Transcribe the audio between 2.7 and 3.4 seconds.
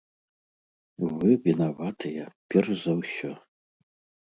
за ўсё!